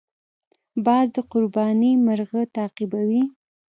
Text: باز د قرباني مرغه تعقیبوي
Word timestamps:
باز 0.85 1.07
د 1.15 1.17
قرباني 1.31 1.91
مرغه 2.05 2.41
تعقیبوي 2.55 3.23